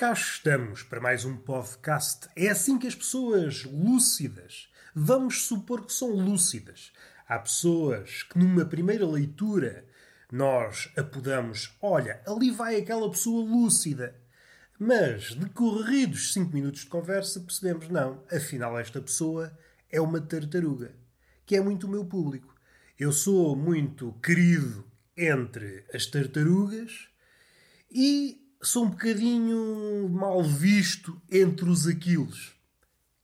Cá 0.00 0.14
estamos 0.14 0.82
para 0.82 0.98
mais 0.98 1.26
um 1.26 1.36
podcast. 1.36 2.26
É 2.34 2.48
assim 2.48 2.78
que 2.78 2.86
as 2.86 2.94
pessoas 2.94 3.64
lúcidas, 3.64 4.72
vamos 4.94 5.42
supor 5.42 5.84
que 5.84 5.92
são 5.92 6.08
lúcidas. 6.12 6.90
Há 7.28 7.38
pessoas 7.38 8.22
que 8.22 8.38
numa 8.38 8.64
primeira 8.64 9.06
leitura 9.06 9.84
nós 10.32 10.90
apodamos, 10.96 11.76
olha, 11.82 12.22
ali 12.26 12.50
vai 12.50 12.76
aquela 12.76 13.10
pessoa 13.10 13.44
lúcida. 13.44 14.18
Mas, 14.78 15.34
decorridos 15.34 16.32
cinco 16.32 16.54
minutos 16.54 16.80
de 16.80 16.86
conversa, 16.86 17.38
percebemos, 17.38 17.90
não, 17.90 18.24
afinal 18.32 18.78
esta 18.78 19.02
pessoa 19.02 19.54
é 19.90 20.00
uma 20.00 20.18
tartaruga, 20.18 20.94
que 21.44 21.54
é 21.54 21.60
muito 21.60 21.86
o 21.86 21.90
meu 21.90 22.06
público. 22.06 22.54
Eu 22.98 23.12
sou 23.12 23.54
muito 23.54 24.14
querido 24.22 24.82
entre 25.14 25.84
as 25.92 26.06
tartarugas 26.06 27.10
e 27.90 28.39
sou 28.62 28.84
um 28.84 28.90
bocadinho 28.90 30.06
mal 30.10 30.42
visto 30.42 31.20
entre 31.30 31.68
os 31.68 31.86
aquilos. 31.86 32.54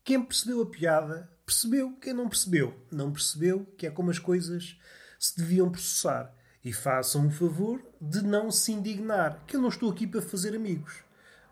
Quem 0.03 0.23
percebeu 0.23 0.63
a 0.63 0.67
piada, 0.67 1.31
percebeu. 1.45 1.93
Quem 2.01 2.15
não 2.15 2.29
percebeu, 2.29 2.75
não 2.91 3.13
percebeu 3.13 3.67
que 3.77 3.87
é 3.87 3.91
como 3.91 4.11
as 4.11 4.19
coisas 4.19 4.79
se 5.19 5.37
deviam 5.37 5.71
processar. 5.71 6.33
E 6.65 6.73
façam 6.73 7.27
o 7.27 7.31
favor 7.31 7.81
de 8.01 8.23
não 8.23 8.51
se 8.51 8.73
indignar, 8.73 9.45
que 9.47 9.57
eu 9.57 9.61
não 9.61 9.69
estou 9.69 9.91
aqui 9.91 10.07
para 10.07 10.23
fazer 10.23 10.57
amigos. 10.57 11.05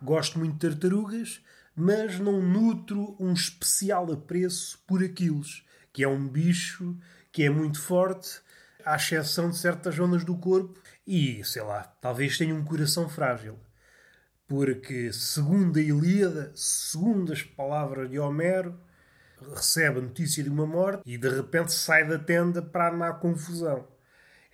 Gosto 0.02 0.38
muito 0.38 0.54
de 0.54 0.60
tartarugas, 0.60 1.40
mas 1.76 2.18
não 2.18 2.42
nutro 2.42 3.14
um 3.20 3.32
especial 3.32 4.10
apreço 4.10 4.78
por 4.86 5.04
aquilos, 5.04 5.64
que 5.92 6.02
é 6.02 6.08
um 6.08 6.26
bicho 6.26 6.96
que 7.30 7.44
é 7.44 7.50
muito 7.50 7.80
forte, 7.80 8.40
à 8.84 8.96
exceção 8.96 9.50
de 9.50 9.56
certas 9.56 9.94
zonas 9.94 10.24
do 10.24 10.36
corpo, 10.36 10.80
e, 11.06 11.44
sei 11.44 11.62
lá, 11.62 11.82
talvez 12.00 12.36
tenha 12.36 12.54
um 12.54 12.64
coração 12.64 13.08
frágil 13.08 13.58
porque, 14.46 15.12
segundo 15.12 15.78
a 15.78 15.82
Ilíada, 15.82 16.52
segundo 16.54 17.32
as 17.32 17.42
palavras 17.42 18.10
de 18.10 18.18
Homero, 18.18 18.78
recebe 19.54 19.98
a 19.98 20.02
notícia 20.02 20.42
de 20.42 20.50
uma 20.50 20.66
morte 20.66 21.02
e 21.06 21.18
de 21.18 21.28
repente 21.28 21.72
sai 21.72 22.06
da 22.06 22.18
tenda 22.18 22.62
para 22.62 22.96
na 22.96 23.12
confusão. 23.12 23.86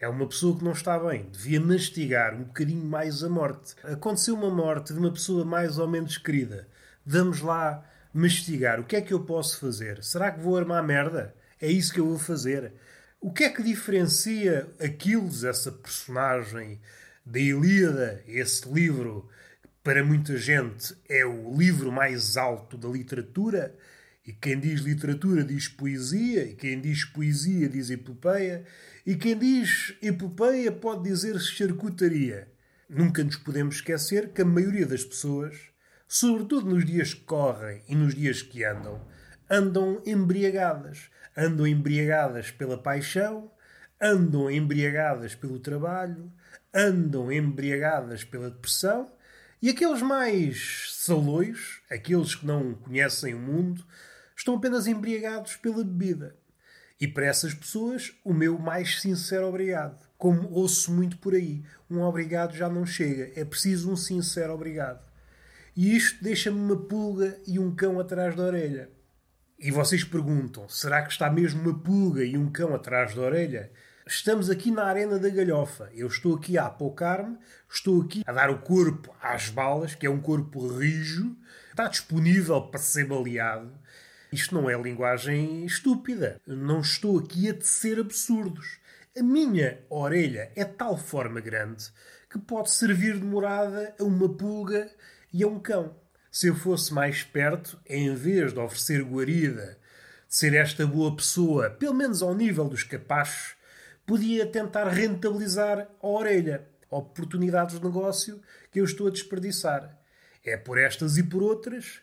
É 0.00 0.08
uma 0.08 0.26
pessoa 0.26 0.56
que 0.56 0.64
não 0.64 0.72
está 0.72 0.98
bem, 0.98 1.28
devia 1.30 1.60
mastigar 1.60 2.34
um 2.34 2.44
bocadinho 2.44 2.84
mais 2.84 3.22
a 3.22 3.28
morte. 3.28 3.74
Aconteceu 3.84 4.34
uma 4.34 4.50
morte 4.50 4.94
de 4.94 4.98
uma 4.98 5.12
pessoa 5.12 5.44
mais 5.44 5.76
ou 5.76 5.86
menos 5.86 6.16
querida. 6.16 6.66
Vamos 7.04 7.40
lá 7.40 7.84
mastigar. 8.12 8.80
O 8.80 8.84
que 8.84 8.96
é 8.96 9.02
que 9.02 9.12
eu 9.12 9.20
posso 9.20 9.60
fazer? 9.60 10.02
Será 10.02 10.30
que 10.30 10.40
vou 10.40 10.56
armar 10.56 10.82
merda? 10.82 11.34
É 11.60 11.70
isso 11.70 11.92
que 11.92 12.00
eu 12.00 12.06
vou 12.06 12.18
fazer. 12.18 12.72
O 13.20 13.30
que 13.30 13.44
é 13.44 13.50
que 13.50 13.62
diferencia 13.62 14.72
Aquiles, 14.80 15.44
essa 15.44 15.70
personagem 15.70 16.80
da 17.26 17.38
Ilíada, 17.38 18.22
esse 18.26 18.66
livro 18.72 19.28
para 19.82 20.04
muita 20.04 20.36
gente 20.36 20.94
é 21.08 21.24
o 21.24 21.56
livro 21.56 21.90
mais 21.90 22.36
alto 22.36 22.76
da 22.76 22.88
literatura, 22.88 23.74
e 24.26 24.32
quem 24.32 24.60
diz 24.60 24.82
literatura 24.82 25.42
diz 25.42 25.68
poesia, 25.68 26.44
e 26.44 26.54
quem 26.54 26.80
diz 26.80 27.04
poesia 27.04 27.68
diz 27.68 27.88
epopeia, 27.88 28.64
e 29.06 29.16
quem 29.16 29.38
diz 29.38 29.94
epopeia 30.02 30.70
pode 30.70 31.04
dizer 31.04 31.38
charcutaria. 31.40 32.48
Nunca 32.88 33.24
nos 33.24 33.36
podemos 33.36 33.76
esquecer 33.76 34.30
que 34.32 34.42
a 34.42 34.44
maioria 34.44 34.86
das 34.86 35.02
pessoas, 35.02 35.56
sobretudo 36.06 36.68
nos 36.68 36.84
dias 36.84 37.14
que 37.14 37.22
correm 37.22 37.82
e 37.88 37.94
nos 37.94 38.14
dias 38.14 38.42
que 38.42 38.62
andam, 38.64 39.00
andam 39.48 40.02
embriagadas. 40.04 41.10
Andam 41.36 41.66
embriagadas 41.66 42.50
pela 42.50 42.76
paixão, 42.76 43.50
andam 44.00 44.50
embriagadas 44.50 45.34
pelo 45.34 45.58
trabalho, 45.58 46.30
andam 46.74 47.32
embriagadas 47.32 48.24
pela 48.24 48.50
depressão 48.50 49.10
e 49.62 49.68
aqueles 49.68 50.00
mais 50.00 50.94
saloios, 50.94 51.80
aqueles 51.90 52.34
que 52.34 52.46
não 52.46 52.74
conhecem 52.74 53.34
o 53.34 53.38
mundo, 53.38 53.84
estão 54.34 54.54
apenas 54.54 54.86
embriagados 54.86 55.56
pela 55.56 55.84
bebida. 55.84 56.34
E 57.00 57.08
para 57.08 57.26
essas 57.26 57.54
pessoas, 57.54 58.12
o 58.24 58.32
meu 58.32 58.58
mais 58.58 59.00
sincero 59.00 59.46
obrigado. 59.46 60.06
Como 60.18 60.50
ouço 60.50 60.92
muito 60.92 61.18
por 61.18 61.34
aí, 61.34 61.62
um 61.90 62.00
obrigado 62.00 62.54
já 62.54 62.68
não 62.68 62.84
chega, 62.84 63.32
é 63.34 63.44
preciso 63.44 63.90
um 63.90 63.96
sincero 63.96 64.52
obrigado. 64.52 65.02
E 65.74 65.96
isto 65.96 66.22
deixa-me 66.22 66.58
uma 66.58 66.76
pulga 66.76 67.38
e 67.46 67.58
um 67.58 67.74
cão 67.74 67.98
atrás 67.98 68.34
da 68.36 68.42
orelha. 68.42 68.90
E 69.58 69.70
vocês 69.70 70.04
perguntam: 70.04 70.68
será 70.68 71.02
que 71.02 71.12
está 71.12 71.30
mesmo 71.30 71.62
uma 71.62 71.78
pulga 71.78 72.24
e 72.24 72.36
um 72.36 72.50
cão 72.50 72.74
atrás 72.74 73.14
da 73.14 73.22
orelha? 73.22 73.70
Estamos 74.12 74.50
aqui 74.50 74.72
na 74.72 74.86
Arena 74.86 75.20
da 75.20 75.28
Galhofa. 75.28 75.88
Eu 75.94 76.08
estou 76.08 76.34
aqui 76.34 76.58
a 76.58 76.66
apocar-me, 76.66 77.38
estou 77.70 78.02
aqui 78.02 78.24
a 78.26 78.32
dar 78.32 78.50
o 78.50 78.58
corpo 78.58 79.14
às 79.22 79.48
balas, 79.48 79.94
que 79.94 80.04
é 80.04 80.10
um 80.10 80.20
corpo 80.20 80.66
rijo, 80.66 81.36
está 81.70 81.86
disponível 81.86 82.60
para 82.60 82.80
ser 82.80 83.06
baleado. 83.06 83.72
Isto 84.32 84.56
não 84.56 84.68
é 84.68 84.76
linguagem 84.76 85.64
estúpida. 85.64 86.40
Não 86.44 86.80
estou 86.80 87.20
aqui 87.20 87.48
a 87.48 87.54
tecer 87.54 88.00
absurdos. 88.00 88.80
A 89.16 89.22
minha 89.22 89.78
orelha 89.88 90.50
é 90.56 90.64
de 90.64 90.72
tal 90.72 90.98
forma 90.98 91.40
grande 91.40 91.84
que 92.28 92.38
pode 92.40 92.72
servir 92.72 93.16
de 93.16 93.24
morada 93.24 93.94
a 93.96 94.02
uma 94.02 94.28
pulga 94.28 94.90
e 95.32 95.44
a 95.44 95.46
um 95.46 95.60
cão. 95.60 95.94
Se 96.32 96.48
eu 96.48 96.56
fosse 96.56 96.92
mais 96.92 97.22
perto, 97.22 97.80
em 97.86 98.12
vez 98.16 98.52
de 98.52 98.58
oferecer 98.58 99.04
guarida, 99.04 99.78
de 100.28 100.34
ser 100.34 100.52
esta 100.54 100.84
boa 100.84 101.14
pessoa, 101.14 101.70
pelo 101.70 101.94
menos 101.94 102.22
ao 102.22 102.34
nível 102.34 102.68
dos 102.68 102.82
capachos, 102.82 103.59
podia 104.10 104.44
tentar 104.44 104.88
rentabilizar 104.88 105.88
a 106.02 106.08
orelha, 106.08 106.66
oportunidades 106.90 107.78
de 107.78 107.84
negócio 107.84 108.42
que 108.72 108.80
eu 108.80 108.84
estou 108.84 109.06
a 109.06 109.10
desperdiçar. 109.10 109.96
É 110.44 110.56
por 110.56 110.78
estas 110.78 111.16
e 111.16 111.22
por 111.22 111.44
outras 111.44 112.00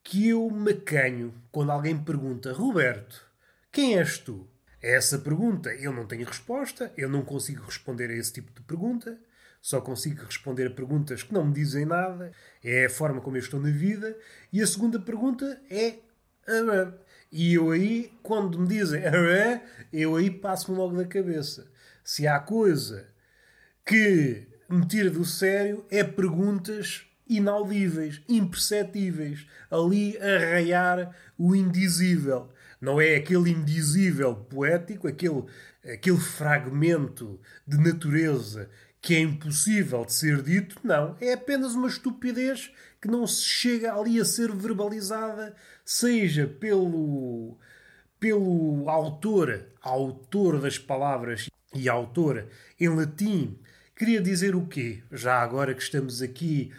que 0.00 0.28
eu 0.28 0.48
me 0.52 0.70
acanho 0.70 1.34
quando 1.50 1.72
alguém 1.72 1.94
me 1.94 2.04
pergunta: 2.04 2.52
Roberto, 2.52 3.28
quem 3.72 3.98
és 3.98 4.18
tu? 4.18 4.48
A 4.80 4.86
essa 4.86 5.18
pergunta 5.18 5.74
eu 5.74 5.92
não 5.92 6.06
tenho 6.06 6.24
resposta, 6.24 6.92
eu 6.96 7.08
não 7.08 7.22
consigo 7.22 7.64
responder 7.64 8.08
a 8.08 8.14
esse 8.14 8.34
tipo 8.34 8.52
de 8.52 8.60
pergunta, 8.60 9.18
só 9.60 9.80
consigo 9.80 10.24
responder 10.24 10.68
a 10.68 10.70
perguntas 10.70 11.24
que 11.24 11.34
não 11.34 11.44
me 11.44 11.54
dizem 11.54 11.84
nada, 11.84 12.30
é 12.62 12.84
a 12.84 12.90
forma 12.90 13.20
como 13.20 13.36
eu 13.36 13.40
estou 13.40 13.58
na 13.58 13.70
vida. 13.70 14.16
E 14.52 14.62
a 14.62 14.66
segunda 14.68 15.00
pergunta 15.00 15.60
é: 15.68 15.98
e 17.30 17.54
eu 17.54 17.70
aí, 17.70 18.12
quando 18.22 18.58
me 18.58 18.66
dizem 18.66 19.02
eu 19.92 20.16
aí 20.16 20.30
passo-me 20.30 20.76
logo 20.76 20.96
da 20.96 21.04
cabeça. 21.04 21.70
Se 22.02 22.26
há 22.26 22.38
coisa 22.38 23.06
que 23.84 24.46
me 24.68 24.86
tira 24.86 25.10
do 25.10 25.24
sério, 25.24 25.84
é 25.90 26.02
perguntas 26.02 27.06
inaudíveis, 27.28 28.22
imperceptíveis, 28.28 29.46
ali 29.70 30.16
a 30.18 30.52
raiar 30.52 31.14
o 31.36 31.54
indizível. 31.54 32.48
Não 32.80 33.00
é 33.00 33.16
aquele 33.16 33.50
indizível 33.50 34.34
poético, 34.34 35.08
aquele, 35.08 35.44
aquele 35.84 36.18
fragmento 36.18 37.40
de 37.66 37.76
natureza 37.76 38.70
que 39.00 39.14
é 39.14 39.20
impossível 39.20 40.04
de 40.04 40.12
ser 40.12 40.42
dito, 40.42 40.78
não. 40.82 41.16
É 41.20 41.32
apenas 41.32 41.74
uma 41.74 41.88
estupidez 41.88 42.70
que 43.00 43.08
não 43.08 43.26
se 43.26 43.42
chega 43.42 43.94
ali 43.94 44.20
a 44.20 44.24
ser 44.24 44.52
verbalizada, 44.54 45.54
seja 45.84 46.46
pelo, 46.46 47.56
pelo 48.18 48.88
autor, 48.88 49.66
autor 49.80 50.60
das 50.60 50.78
palavras 50.78 51.48
e 51.74 51.88
autor 51.88 52.46
em 52.78 52.88
latim. 52.88 53.58
Queria 53.96 54.20
dizer 54.20 54.54
o 54.54 54.66
quê? 54.66 55.02
Já 55.12 55.40
agora 55.40 55.74
que 55.74 55.82
estamos 55.82 56.20
aqui 56.22 56.72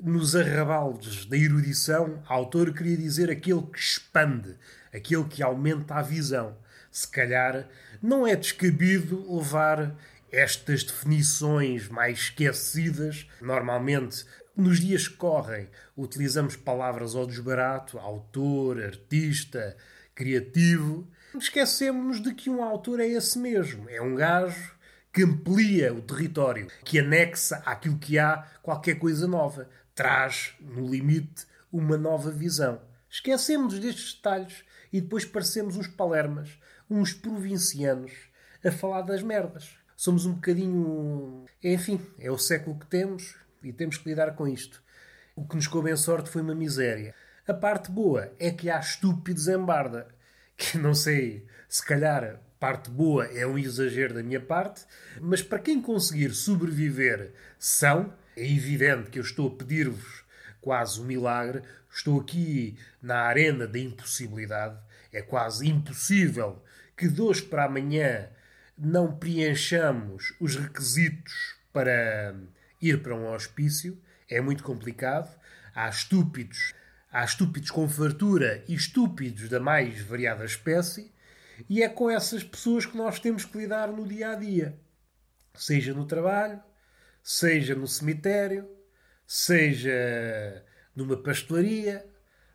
nos 0.00 0.36
arrabaldes 0.36 1.24
da 1.24 1.36
erudição, 1.36 2.22
autor 2.26 2.72
queria 2.72 2.96
dizer 2.96 3.30
aquele 3.30 3.62
que 3.62 3.78
expande, 3.78 4.56
aquele 4.92 5.24
que 5.24 5.42
aumenta 5.42 5.94
a 5.94 6.02
visão. 6.02 6.56
Se 6.90 7.08
calhar 7.08 7.66
não 8.02 8.26
é 8.26 8.36
descabido 8.36 9.24
levar 9.36 9.96
estas 10.34 10.82
definições 10.82 11.88
mais 11.88 12.18
esquecidas, 12.18 13.28
normalmente 13.40 14.24
nos 14.56 14.80
dias 14.80 15.06
que 15.06 15.16
correm 15.16 15.68
utilizamos 15.96 16.56
palavras 16.56 17.14
ao 17.14 17.26
desbarato, 17.26 17.98
autor, 17.98 18.82
artista, 18.82 19.76
criativo. 20.14 21.08
Esquecemos 21.38 22.20
de 22.20 22.34
que 22.34 22.50
um 22.50 22.62
autor 22.62 22.98
é 23.00 23.06
esse 23.06 23.38
mesmo. 23.38 23.88
É 23.88 24.02
um 24.02 24.16
gajo 24.16 24.74
que 25.12 25.22
amplia 25.22 25.94
o 25.94 26.02
território, 26.02 26.66
que 26.84 26.98
anexa 26.98 27.62
àquilo 27.64 27.98
que 27.98 28.18
há 28.18 28.44
qualquer 28.60 28.98
coisa 28.98 29.28
nova. 29.28 29.68
Traz, 29.94 30.54
no 30.60 30.88
limite, 30.88 31.46
uma 31.72 31.96
nova 31.96 32.32
visão. 32.32 32.80
Esquecemos 33.08 33.78
destes 33.78 34.14
detalhes 34.14 34.64
e 34.92 35.00
depois 35.00 35.24
parecemos 35.24 35.76
uns 35.76 35.86
palermas, 35.86 36.58
uns 36.90 37.12
provincianos, 37.12 38.12
a 38.64 38.72
falar 38.72 39.02
das 39.02 39.22
merdas 39.22 39.83
somos 40.04 40.26
um 40.26 40.34
bocadinho. 40.34 41.46
Enfim, 41.62 41.98
é 42.18 42.30
o 42.30 42.36
século 42.36 42.78
que 42.78 42.86
temos 42.86 43.34
e 43.62 43.72
temos 43.72 43.96
que 43.96 44.06
lidar 44.06 44.34
com 44.34 44.46
isto. 44.46 44.82
O 45.34 45.48
que 45.48 45.56
nos 45.56 45.66
coube 45.66 45.90
em 45.90 45.96
sorte 45.96 46.28
foi 46.28 46.42
uma 46.42 46.54
miséria. 46.54 47.14
A 47.48 47.54
parte 47.54 47.90
boa 47.90 48.30
é 48.38 48.50
que 48.50 48.68
há 48.68 48.78
estúpidos 48.78 49.48
em 49.48 49.58
barda. 49.58 50.08
Que 50.56 50.78
não 50.78 50.94
sei, 50.94 51.44
se 51.68 51.84
calhar 51.84 52.38
parte 52.60 52.88
boa 52.88 53.24
é 53.24 53.44
um 53.44 53.58
exagero 53.58 54.14
da 54.14 54.22
minha 54.22 54.40
parte, 54.40 54.84
mas 55.20 55.42
para 55.42 55.58
quem 55.58 55.82
conseguir 55.82 56.30
sobreviver 56.30 57.32
são, 57.58 58.14
é 58.36 58.48
evidente 58.48 59.10
que 59.10 59.18
eu 59.18 59.24
estou 59.24 59.48
a 59.48 59.56
pedir-vos 59.56 60.22
quase 60.60 61.00
um 61.00 61.04
milagre. 61.04 61.62
Estou 61.90 62.20
aqui 62.20 62.78
na 63.02 63.22
arena 63.22 63.66
da 63.66 63.80
impossibilidade. 63.80 64.78
É 65.12 65.22
quase 65.22 65.68
impossível 65.68 66.62
que 66.96 67.08
de 67.08 67.20
hoje 67.20 67.42
para 67.42 67.64
amanhã 67.64 68.28
não 68.76 69.16
preenchamos 69.16 70.34
os 70.40 70.56
requisitos 70.56 71.56
para 71.72 72.34
ir 72.80 73.02
para 73.02 73.14
um 73.14 73.32
hospício. 73.32 74.00
É 74.28 74.40
muito 74.40 74.62
complicado. 74.62 75.34
Há 75.74 75.88
estúpidos, 75.88 76.74
há 77.10 77.24
estúpidos 77.24 77.70
com 77.70 77.88
fartura 77.88 78.64
e 78.68 78.74
estúpidos 78.74 79.48
da 79.48 79.60
mais 79.60 80.00
variada 80.02 80.44
espécie. 80.44 81.12
E 81.68 81.82
é 81.82 81.88
com 81.88 82.10
essas 82.10 82.42
pessoas 82.42 82.84
que 82.86 82.96
nós 82.96 83.18
temos 83.20 83.44
que 83.44 83.58
lidar 83.58 83.88
no 83.88 84.06
dia 84.06 84.30
a 84.30 84.34
dia. 84.34 84.78
Seja 85.54 85.94
no 85.94 86.04
trabalho, 86.04 86.60
seja 87.22 87.74
no 87.74 87.86
cemitério, 87.86 88.68
seja 89.26 90.64
numa 90.94 91.16
pastelaria, 91.16 92.04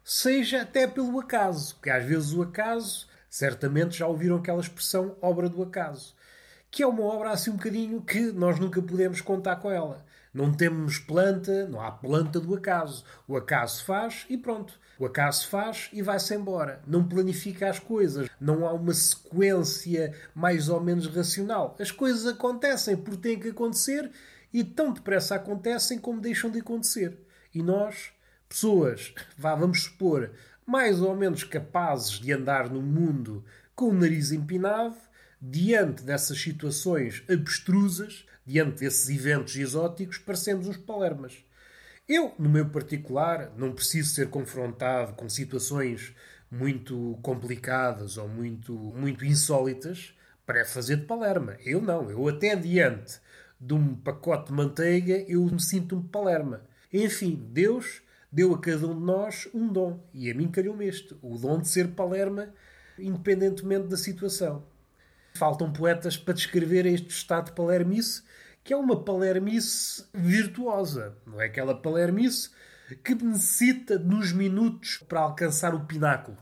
seja 0.03 0.61
até 0.61 0.87
pelo 0.87 1.19
acaso, 1.19 1.79
que 1.81 1.89
às 1.89 2.03
vezes 2.05 2.33
o 2.33 2.41
acaso, 2.41 3.07
certamente 3.29 3.97
já 3.97 4.07
ouviram 4.07 4.37
aquela 4.37 4.61
expressão 4.61 5.15
obra 5.21 5.47
do 5.47 5.61
acaso, 5.61 6.15
que 6.71 6.83
é 6.83 6.87
uma 6.87 7.03
obra 7.03 7.31
assim 7.31 7.51
um 7.51 7.55
bocadinho 7.55 8.01
que 8.01 8.31
nós 8.31 8.59
nunca 8.59 8.81
podemos 8.81 9.21
contar 9.21 9.57
com 9.57 9.71
ela. 9.71 10.05
Não 10.31 10.53
temos 10.53 10.99
planta, 10.99 11.67
não 11.67 11.81
há 11.81 11.91
planta 11.91 12.39
do 12.39 12.53
acaso. 12.53 13.03
O 13.27 13.35
acaso 13.35 13.83
faz 13.83 14.25
e 14.29 14.37
pronto. 14.37 14.79
O 14.99 15.05
acaso 15.05 15.47
faz 15.47 15.89
e 15.91 16.03
vai-se 16.03 16.35
embora. 16.35 16.81
Não 16.85 17.07
planifica 17.07 17.69
as 17.69 17.79
coisas. 17.79 18.29
Não 18.39 18.67
há 18.67 18.73
uma 18.73 18.93
sequência 18.93 20.13
mais 20.35 20.69
ou 20.69 20.79
menos 20.79 21.07
racional. 21.07 21.75
As 21.79 21.89
coisas 21.89 22.27
acontecem 22.27 22.95
porque 22.95 23.29
têm 23.29 23.39
que 23.39 23.49
acontecer 23.49 24.11
e 24.53 24.63
tão 24.63 24.93
depressa 24.93 25.35
acontecem 25.35 25.97
como 25.97 26.21
deixam 26.21 26.51
de 26.51 26.59
acontecer. 26.59 27.17
E 27.53 27.63
nós, 27.63 28.11
pessoas, 28.47 29.13
vá, 29.35 29.55
vamos 29.55 29.83
supor, 29.83 30.31
mais 30.69 31.01
ou 31.01 31.15
menos 31.15 31.43
capazes 31.43 32.19
de 32.19 32.31
andar 32.31 32.69
no 32.69 32.79
mundo 32.79 33.43
com 33.73 33.89
o 33.89 33.93
nariz 33.93 34.31
empinado, 34.31 34.95
diante 35.41 36.03
dessas 36.03 36.39
situações 36.39 37.23
abstrusas, 37.27 38.23
diante 38.45 38.81
desses 38.81 39.09
eventos 39.09 39.55
exóticos, 39.55 40.19
parecemos 40.19 40.67
uns 40.67 40.77
palermas. 40.77 41.43
Eu, 42.07 42.35
no 42.37 42.47
meu 42.47 42.69
particular, 42.69 43.51
não 43.57 43.71
preciso 43.71 44.13
ser 44.13 44.29
confrontado 44.29 45.13
com 45.13 45.27
situações 45.27 46.13
muito 46.51 47.17
complicadas 47.23 48.17
ou 48.17 48.27
muito, 48.27 48.73
muito 48.73 49.25
insólitas 49.25 50.13
para 50.45 50.65
fazer 50.65 50.97
de 50.97 51.05
palerma. 51.07 51.57
Eu 51.65 51.81
não. 51.81 52.11
Eu 52.11 52.27
até 52.27 52.55
diante 52.55 53.19
de 53.59 53.73
um 53.73 53.95
pacote 53.95 54.47
de 54.47 54.53
manteiga, 54.53 55.17
eu 55.27 55.43
me 55.45 55.59
sinto 55.59 55.95
um 55.95 56.07
palerma. 56.07 56.61
Enfim, 56.93 57.43
Deus 57.51 58.03
deu 58.31 58.53
a 58.53 58.59
cada 58.59 58.87
um 58.87 58.97
de 58.97 59.05
nós 59.05 59.47
um 59.53 59.67
dom. 59.67 60.03
E 60.13 60.29
a 60.29 60.33
mim 60.33 60.49
calhou-me 60.49 60.85
este. 60.87 61.15
O 61.21 61.37
dom 61.37 61.59
de 61.59 61.67
ser 61.67 61.89
palerma, 61.89 62.53
independentemente 62.97 63.87
da 63.87 63.97
situação. 63.97 64.65
Faltam 65.35 65.71
poetas 65.71 66.17
para 66.17 66.33
descrever 66.33 66.85
este 66.85 67.09
estado 67.09 67.45
de 67.45 67.51
palermice, 67.53 68.23
que 68.63 68.73
é 68.73 68.77
uma 68.77 69.03
palermice 69.03 70.05
virtuosa. 70.13 71.17
Não 71.25 71.41
é 71.41 71.45
aquela 71.45 71.79
palermice 71.79 72.49
que 73.03 73.15
necessita 73.15 73.97
nos 73.99 74.31
minutos 74.31 74.97
para 75.07 75.21
alcançar 75.21 75.73
o 75.73 75.85
pináculo. 75.85 76.37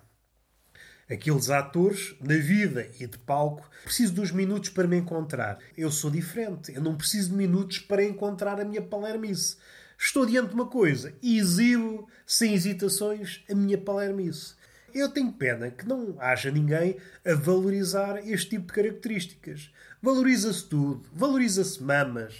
Aqueles 1.10 1.50
atores, 1.50 2.16
na 2.20 2.36
vida 2.36 2.90
e 3.00 3.08
de 3.08 3.18
palco, 3.20 3.70
preciso 3.84 4.14
dos 4.14 4.32
minutos 4.32 4.70
para 4.70 4.88
me 4.88 4.98
encontrar. 4.98 5.58
Eu 5.78 5.90
sou 5.90 6.12
diferente. 6.12 6.74
Eu 6.74 6.82
não 6.82 6.98
preciso 6.98 7.30
de 7.30 7.36
minutos 7.36 7.80
para 7.80 8.04
encontrar 8.04 8.60
a 8.60 8.66
minha 8.66 8.82
palermice. 8.82 9.56
Estou 9.98 10.26
diante 10.26 10.50
de 10.50 10.54
uma 10.54 10.68
coisa 10.68 11.14
e 11.22 11.40
exibo, 11.40 12.08
sem 12.26 12.54
hesitações, 12.54 13.44
a 13.50 13.56
minha 13.56 13.78
palermice. 13.78 14.54
Eu 14.94 15.10
tenho 15.10 15.32
pena 15.32 15.72
que 15.72 15.88
não 15.88 16.16
haja 16.20 16.52
ninguém 16.52 16.98
a 17.26 17.34
valorizar 17.34 18.18
este 18.28 18.52
tipo 18.52 18.68
de 18.68 18.74
características. 18.74 19.72
Valoriza-se 20.02 20.66
tudo. 20.66 21.04
Valoriza-se 21.14 21.82
mamas, 21.82 22.36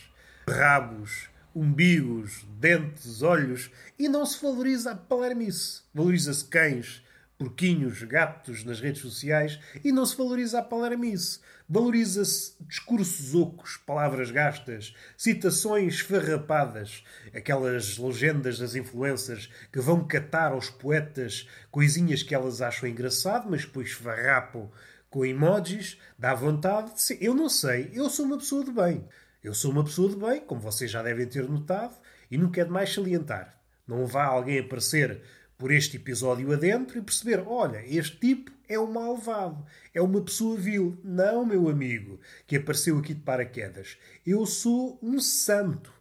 rabos, 0.48 1.30
umbigos, 1.56 2.46
dentes, 2.60 3.22
olhos 3.22 3.72
e 3.98 4.08
não 4.08 4.26
se 4.26 4.42
valoriza 4.42 4.92
a 4.92 4.96
palermice. 4.96 5.82
Valoriza-se 5.94 6.46
cães, 6.46 7.04
porquinhos, 7.38 8.02
gatos 8.04 8.64
nas 8.64 8.80
redes 8.80 9.02
sociais 9.02 9.60
e 9.84 9.92
não 9.92 10.06
se 10.06 10.18
valoriza 10.18 10.60
a 10.60 10.64
palermice. 10.64 11.40
Valoriza-se 11.70 12.56
discursos 12.62 13.36
ocos, 13.36 13.78
palavras 13.78 14.32
gastas, 14.32 14.96
citações 15.18 16.00
farrapadas, 16.00 17.04
aquelas 17.34 17.98
legendas 17.98 18.58
das 18.58 18.74
influências 18.74 19.50
que 19.72 19.80
vão 19.80 20.08
catar 20.08 20.54
aos 20.54 20.70
poetas 20.70 21.48
coisinhas 21.70 22.24
que 22.24 22.34
elas 22.34 22.62
acham 22.62 22.90
engraçado, 22.90 23.48
mas 23.50 23.66
depois 23.66 23.92
farrapam 23.92 24.72
com 25.10 25.26
emojis, 25.26 26.00
dá 26.18 26.34
vontade 26.34 26.94
de 26.94 27.02
ser. 27.02 27.18
Eu 27.22 27.34
não 27.34 27.50
sei, 27.50 27.92
eu 27.94 28.10
sou 28.10 28.26
uma 28.26 28.38
pessoa 28.38 28.64
de 28.64 28.72
bem. 28.72 29.08
Eu 29.44 29.54
sou 29.54 29.72
uma 29.72 29.84
pessoa 29.84 30.10
de 30.10 30.16
bem, 30.16 30.42
como 30.42 30.60
vocês 30.60 30.90
já 30.90 31.04
devem 31.04 31.28
ter 31.28 31.48
notado, 31.48 31.96
e 32.30 32.38
não 32.38 32.50
quero 32.50 32.72
mais 32.72 32.94
salientar. 32.94 33.58
Não 33.88 34.06
vá 34.06 34.26
alguém 34.26 34.60
aparecer 34.60 35.22
por 35.58 35.72
este 35.72 35.98
episódio 35.98 36.54
adentro 36.54 36.98
e 36.98 37.02
perceber: 37.02 37.44
olha, 37.48 37.84
este 37.86 38.18
tipo 38.18 38.52
é 38.70 38.80
um 38.80 38.92
malvado, 38.92 39.66
é 39.94 40.02
uma 40.02 40.22
pessoa 40.22 40.58
vil. 40.58 41.00
Não, 41.04 41.46
meu 41.46 41.70
amigo, 41.70 42.20
que 42.46 42.58
apareceu 42.58 42.98
aqui 42.98 43.14
de 43.14 43.22
paraquedas. 43.22 43.98
Eu 44.26 44.46
sou 44.46 45.00
um 45.02 45.20
santo. 45.20 45.92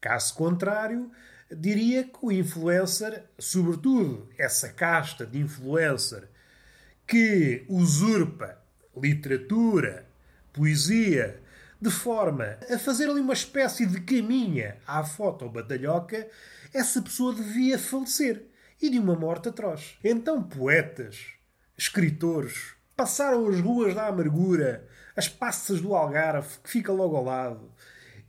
Caso 0.00 0.34
contrário, 0.34 1.10
diria 1.50 2.04
que 2.04 2.18
o 2.22 2.32
influencer, 2.32 3.24
sobretudo 3.38 4.28
essa 4.38 4.68
casta 4.68 5.26
de 5.26 5.38
influencer 5.38 6.28
que 7.06 7.64
usurpa 7.68 8.58
literatura, 8.96 10.08
poesia, 10.52 11.40
de 11.80 11.90
forma 11.90 12.58
a 12.70 12.78
fazer 12.78 13.10
ali 13.10 13.20
uma 13.20 13.32
espécie 13.32 13.84
de 13.86 14.00
caminha 14.00 14.76
à 14.86 15.02
foto 15.02 15.48
batalhoca, 15.48 16.28
essa 16.72 17.02
pessoa 17.02 17.34
devia 17.34 17.78
falecer 17.78 18.51
e 18.82 18.90
de 18.90 18.98
uma 18.98 19.14
morte 19.14 19.48
atroz. 19.48 19.96
Então, 20.02 20.42
poetas, 20.42 21.28
escritores, 21.78 22.74
passaram 22.96 23.48
as 23.48 23.60
ruas 23.60 23.94
da 23.94 24.08
amargura, 24.08 24.86
as 25.16 25.28
passas 25.28 25.80
do 25.80 25.94
Algarve, 25.94 26.58
que 26.64 26.68
fica 26.70 26.92
logo 26.92 27.16
ao 27.16 27.24
lado, 27.24 27.72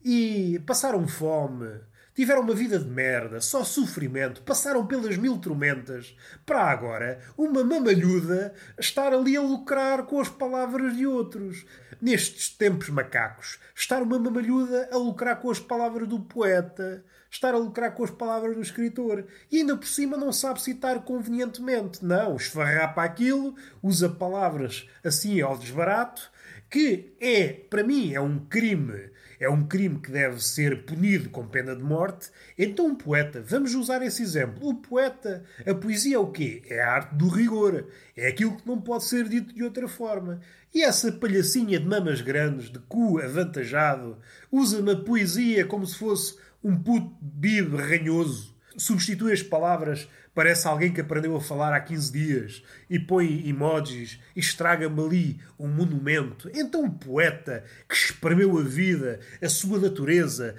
e 0.05 0.62
passaram 0.65 1.07
fome, 1.07 1.79
tiveram 2.13 2.41
uma 2.41 2.53
vida 2.53 2.77
de 2.79 2.89
merda, 2.89 3.41
só 3.41 3.63
sofrimento, 3.63 4.41
passaram 4.41 4.86
pelas 4.86 5.17
mil 5.17 5.38
tormentas, 5.38 6.15
para 6.46 6.63
agora 6.63 7.20
uma 7.38 7.63
mamalhuda 7.63 8.53
estar 8.79 9.13
ali 9.13 9.36
a 9.36 9.41
lucrar 9.41 10.03
com 10.05 10.20
as 10.20 10.29
palavras 10.29 10.96
de 10.96 11.05
outros. 11.08 11.65
Nestes 12.01 12.50
tempos 12.50 12.89
macacos, 12.89 13.60
estar 13.74 14.01
uma 14.01 14.20
mamalhuda 14.20 14.89
a 14.91 14.98
lucrar 14.98 15.39
com 15.39 15.50
as 15.50 15.60
palavras 15.60 16.08
do 16.08 16.20
poeta, 16.20 17.03
estar 17.32 17.53
a 17.53 17.58
lucrar 17.58 17.96
com 17.96 18.03
as 18.03 18.12
palavras 18.12 18.55
do 18.55 18.62
escritor. 18.62 19.25
E 19.51 19.60
ainda 19.60 19.77
por 19.77 19.88
cima 19.88 20.17
não 20.17 20.32
sabe 20.32 20.62
citar 20.62 21.03
convenientemente. 21.03 22.03
Não, 22.03 22.36
esfarrapa 22.36 23.03
aquilo, 23.03 23.55
usa 23.82 24.10
palavras 24.10 24.88
assim 25.03 25.41
ao 25.41 25.58
desbarato, 25.58 26.29
que 26.70 27.15
é, 27.20 27.53
para 27.53 27.84
mim, 27.84 28.13
é 28.13 28.20
um 28.20 28.39
crime. 28.39 29.12
É 29.43 29.50
um 29.50 29.67
crime 29.67 30.00
que 30.00 30.09
deve 30.09 30.41
ser 30.41 30.85
punido 30.85 31.29
com 31.29 31.45
pena 31.45 31.75
de 31.75 31.83
morte. 31.83 32.29
Então, 32.57 32.88
um 32.88 32.95
poeta, 32.95 33.43
vamos 33.45 33.75
usar 33.75 34.01
esse 34.01 34.23
exemplo. 34.23 34.65
O 34.65 34.75
poeta, 34.75 35.43
a 35.67 35.75
poesia 35.75 36.15
é 36.15 36.19
o 36.19 36.31
quê? 36.31 36.63
É 36.69 36.81
a 36.81 36.93
arte 36.93 37.15
do 37.15 37.27
rigor. 37.27 37.85
É 38.15 38.29
aquilo 38.29 38.55
que 38.55 38.65
não 38.65 38.79
pode 38.79 39.03
ser 39.03 39.27
dito 39.27 39.53
de 39.53 39.62
outra 39.62 39.85
forma. 39.85 40.39
E 40.73 40.81
essa 40.81 41.12
palhacinha 41.12 41.77
de 41.77 41.85
mamas 41.85 42.21
grandes, 42.21 42.71
de 42.71 42.79
cu 42.79 43.19
avantajado, 43.19 44.17
usa-me 44.50 44.91
a 44.91 44.95
poesia 44.95 45.65
como 45.65 45.85
se 45.85 45.97
fosse 45.97 46.38
um 46.63 46.81
puto 46.81 47.13
bibe 47.21 47.75
ranhoso, 47.75 48.55
substitui 48.77 49.33
as 49.33 49.43
palavras, 49.43 50.07
parece 50.34 50.68
alguém 50.68 50.92
que 50.92 51.02
aprendeu 51.02 51.36
a 51.36 51.42
falar 51.42 51.74
há 51.74 51.80
15 51.80 52.12
dias 52.12 52.63
e 52.90 53.00
põe 53.00 53.48
emojis 53.48 54.20
e 54.36 54.40
estraga-me 54.40 55.02
ali 55.02 55.40
um 55.60 55.68
monumento. 55.68 56.50
Então 56.54 56.84
um 56.84 56.90
poeta 56.90 57.63
que 57.88 57.96
espremeu 57.96 58.58
a 58.58 58.63
vida, 58.63 59.20
a 59.42 59.50
sua 59.50 59.80
natureza, 59.80 60.56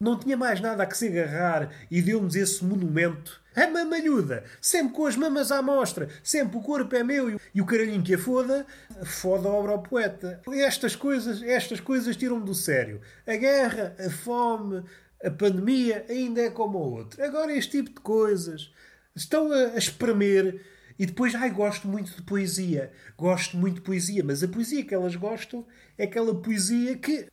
não 0.00 0.18
tinha 0.18 0.36
mais 0.36 0.60
nada 0.60 0.82
a 0.82 0.86
que 0.86 0.96
se 0.96 1.06
agarrar 1.08 1.70
e 1.90 2.02
deu-nos 2.02 2.34
esse 2.34 2.64
monumento. 2.64 3.42
A 3.56 3.68
mamalhuda, 3.68 4.42
sempre 4.60 4.94
com 4.94 5.06
as 5.06 5.14
mamas 5.14 5.52
à 5.52 5.62
mostra, 5.62 6.08
sempre 6.24 6.56
o 6.58 6.60
corpo 6.60 6.94
é 6.96 7.04
meu 7.04 7.40
e 7.54 7.60
o 7.60 7.64
caralhinho 7.64 8.02
que 8.02 8.14
a 8.14 8.18
foda, 8.18 8.66
foda 9.04 9.48
a 9.48 9.52
obra 9.52 9.72
ao 9.72 9.82
poeta. 9.82 10.42
Estas 10.52 10.96
coisas, 10.96 11.40
estas 11.40 11.78
coisas 11.78 12.16
tiram-me 12.16 12.44
do 12.44 12.54
sério. 12.54 13.00
A 13.24 13.36
guerra, 13.36 13.94
a 14.04 14.10
fome, 14.10 14.82
a 15.24 15.30
pandemia 15.30 16.04
ainda 16.08 16.42
é 16.42 16.50
como 16.50 16.78
a 16.78 16.82
outra. 16.82 17.24
Agora 17.24 17.56
este 17.56 17.78
tipo 17.78 17.90
de 17.90 18.00
coisas 18.00 18.72
estão 19.14 19.50
a, 19.52 19.74
a 19.74 19.78
espremer 19.78 20.60
e 20.98 21.06
depois, 21.06 21.34
ai, 21.34 21.50
gosto 21.50 21.88
muito 21.88 22.14
de 22.14 22.22
poesia. 22.22 22.92
Gosto 23.16 23.56
muito 23.56 23.76
de 23.76 23.80
poesia, 23.80 24.22
mas 24.24 24.42
a 24.42 24.48
poesia 24.48 24.84
que 24.84 24.94
elas 24.94 25.16
gostam 25.16 25.66
é 25.98 26.04
aquela 26.04 26.34
poesia 26.34 26.96
que 26.96 27.28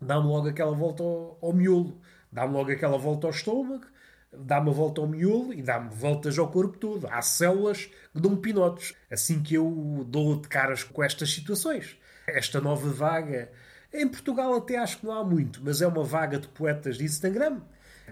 dá-me 0.00 0.26
logo 0.26 0.48
aquela 0.48 0.74
volta 0.74 1.02
ao, 1.02 1.38
ao 1.40 1.52
miolo, 1.52 2.00
dá-me 2.32 2.54
logo 2.54 2.70
aquela 2.70 2.96
volta 2.96 3.26
ao 3.26 3.30
estômago, 3.30 3.86
dá-me 4.32 4.70
a 4.70 4.72
volta 4.72 5.00
ao 5.00 5.06
miolo 5.06 5.52
e 5.52 5.62
dá-me 5.62 5.90
voltas 5.90 6.38
ao 6.38 6.50
corpo 6.50 6.78
todo. 6.78 7.06
Há 7.10 7.20
células 7.20 7.86
que 8.12 8.20
dão 8.20 8.36
pinotes. 8.36 8.94
Assim 9.10 9.42
que 9.42 9.54
eu 9.54 10.04
dou 10.08 10.40
de 10.40 10.48
caras 10.48 10.82
com 10.82 11.02
estas 11.02 11.30
situações. 11.30 11.96
Esta 12.26 12.60
nova 12.60 12.88
vaga. 12.88 13.50
Em 13.92 14.08
Portugal 14.08 14.54
até 14.54 14.78
acho 14.78 14.98
que 14.98 15.06
não 15.06 15.12
há 15.12 15.22
muito, 15.22 15.60
mas 15.62 15.80
é 15.80 15.86
uma 15.86 16.02
vaga 16.02 16.38
de 16.38 16.48
poetas 16.48 16.96
de 16.96 17.04
Instagram. 17.04 17.60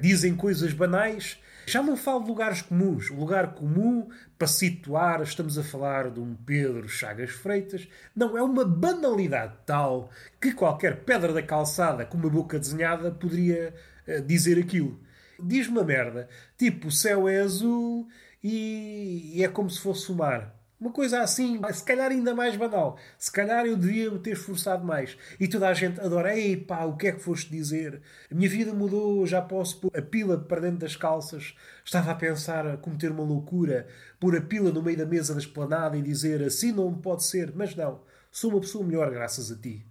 Dizem 0.00 0.34
coisas 0.34 0.72
banais. 0.72 1.38
Já 1.66 1.82
não 1.82 1.96
falo 1.96 2.25
de 2.25 2.28
lugares 2.28 2.62
comuns. 2.62 3.11
O 3.11 3.14
lugar 3.14 3.54
comum, 3.54 4.08
para 4.37 4.49
situar, 4.49 5.22
estamos 5.22 5.56
a 5.58 5.62
falar 5.62 6.11
de 6.11 6.18
um 6.18 6.34
Pedro 6.34 6.88
Chagas 6.88 7.30
Freitas. 7.30 7.87
Não, 8.14 8.37
é 8.37 8.42
uma 8.42 8.64
banalidade 8.64 9.54
tal 9.64 10.11
que 10.40 10.52
qualquer 10.52 11.04
pedra 11.04 11.32
da 11.32 11.42
calçada 11.42 12.04
com 12.04 12.18
uma 12.18 12.28
boca 12.28 12.58
desenhada 12.58 13.11
poderia 13.11 13.72
uh, 14.08 14.20
dizer 14.22 14.58
aquilo 14.58 15.00
diz 15.42 15.68
uma 15.68 15.84
merda. 15.84 16.28
Tipo, 16.56 16.88
o 16.88 16.92
céu 16.92 17.28
é 17.28 17.40
azul 17.40 18.08
e, 18.42 19.32
e 19.34 19.44
é 19.44 19.49
como 19.49 19.68
se 19.68 19.80
fosse 19.80 20.11
o 20.11 20.14
mar. 20.14 20.54
Uma 20.82 20.90
coisa 20.90 21.20
assim, 21.20 21.60
se 21.72 21.84
calhar 21.84 22.10
ainda 22.10 22.34
mais 22.34 22.56
banal. 22.56 22.98
Se 23.16 23.30
calhar 23.30 23.64
eu 23.64 23.76
devia 23.76 24.10
me 24.10 24.18
ter 24.18 24.32
esforçado 24.32 24.84
mais. 24.84 25.16
E 25.38 25.46
toda 25.46 25.68
a 25.68 25.74
gente 25.74 26.00
adora. 26.00 26.36
Ei 26.36 26.56
pá, 26.56 26.82
o 26.86 26.96
que 26.96 27.06
é 27.06 27.12
que 27.12 27.20
foste 27.20 27.48
dizer? 27.48 28.02
A 28.28 28.34
minha 28.34 28.50
vida 28.50 28.74
mudou, 28.74 29.24
já 29.24 29.40
posso 29.40 29.78
pôr 29.78 29.92
a 29.96 30.02
pila 30.02 30.36
para 30.36 30.62
dentro 30.62 30.78
das 30.78 30.96
calças. 30.96 31.54
Estava 31.84 32.10
a 32.10 32.16
pensar 32.16 32.66
a 32.66 32.76
cometer 32.76 33.12
uma 33.12 33.22
loucura, 33.22 33.86
pôr 34.18 34.36
a 34.36 34.40
pila 34.40 34.72
no 34.72 34.82
meio 34.82 34.98
da 34.98 35.06
mesa 35.06 35.34
da 35.34 35.38
esplanada 35.38 35.96
e 35.96 36.02
dizer 36.02 36.42
assim 36.42 36.72
não 36.72 36.92
pode 36.92 37.22
ser. 37.22 37.52
Mas 37.54 37.76
não, 37.76 38.00
sou 38.32 38.50
uma 38.50 38.60
pessoa 38.60 38.84
melhor 38.84 39.08
graças 39.12 39.52
a 39.52 39.56
ti. 39.56 39.86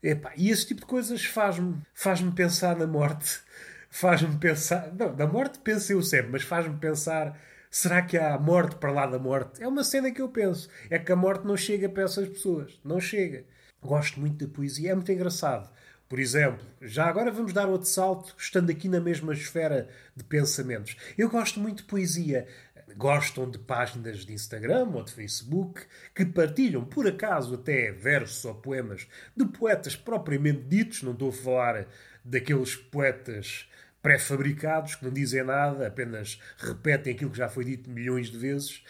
Epá, 0.00 0.30
e 0.36 0.48
esse 0.48 0.64
tipo 0.64 0.82
de 0.82 0.86
coisas 0.86 1.24
faz-me 1.24 1.76
faz 1.92 2.20
pensar 2.36 2.76
na 2.76 2.86
morte 2.86 3.40
faz-me 3.90 4.38
pensar. 4.38 4.92
Não, 4.96 5.12
da 5.12 5.26
morte 5.26 5.58
penso 5.58 5.92
eu 5.92 6.02
sempre, 6.02 6.30
mas 6.30 6.44
faz-me 6.44 6.76
pensar. 6.78 7.36
Será 7.72 8.02
que 8.02 8.18
há 8.18 8.36
morte 8.36 8.74
para 8.76 8.90
lá 8.90 9.06
da 9.06 9.16
morte? 9.16 9.62
É 9.62 9.68
uma 9.68 9.84
cena 9.84 10.10
que 10.10 10.20
eu 10.20 10.28
penso. 10.28 10.68
É 10.90 10.98
que 10.98 11.12
a 11.12 11.16
morte 11.16 11.46
não 11.46 11.56
chega 11.56 11.88
para 11.88 12.02
essas 12.02 12.28
pessoas. 12.28 12.80
Não 12.84 13.00
chega. 13.00 13.44
Gosto 13.80 14.18
muito 14.18 14.44
da 14.44 14.52
poesia. 14.52 14.90
É 14.90 14.94
muito 14.94 15.12
engraçado. 15.12 15.70
Por 16.08 16.18
exemplo, 16.18 16.66
já 16.82 17.06
agora 17.06 17.30
vamos 17.30 17.52
dar 17.52 17.68
outro 17.68 17.88
salto, 17.88 18.34
estando 18.36 18.70
aqui 18.70 18.88
na 18.88 18.98
mesma 18.98 19.32
esfera 19.32 19.88
de 20.16 20.24
pensamentos. 20.24 20.96
Eu 21.16 21.30
gosto 21.30 21.60
muito 21.60 21.84
de 21.84 21.88
poesia. 21.88 22.48
Gostam 22.96 23.48
de 23.48 23.60
páginas 23.60 24.26
de 24.26 24.32
Instagram 24.32 24.88
ou 24.92 25.04
de 25.04 25.12
Facebook 25.12 25.82
que 26.12 26.26
partilham, 26.26 26.84
por 26.84 27.06
acaso, 27.06 27.54
até 27.54 27.92
versos 27.92 28.44
ou 28.44 28.56
poemas 28.56 29.06
de 29.36 29.44
poetas 29.44 29.94
propriamente 29.94 30.62
ditos. 30.62 31.04
Não 31.04 31.12
estou 31.12 31.28
a 31.28 31.32
falar 31.32 31.86
daqueles 32.24 32.74
poetas 32.74 33.69
pré-fabricados 34.02 34.94
que 34.94 35.04
não 35.04 35.12
dizem 35.12 35.44
nada, 35.44 35.86
apenas 35.86 36.40
repetem 36.58 37.14
aquilo 37.14 37.30
que 37.30 37.38
já 37.38 37.48
foi 37.48 37.64
dito 37.64 37.90
milhões 37.90 38.30
de 38.30 38.38
vezes. 38.38 38.82